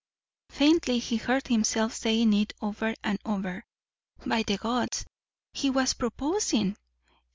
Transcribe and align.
Faintly 0.49 0.97
he 0.97 1.17
heard 1.17 1.45
himself 1.47 1.93
saying 1.93 2.33
it 2.33 2.53
over 2.59 2.95
and 3.03 3.19
over. 3.23 3.63
By 4.25 4.41
the 4.41 4.57
gods, 4.57 5.05
he 5.53 5.69
was 5.69 5.93
proposing! 5.93 6.75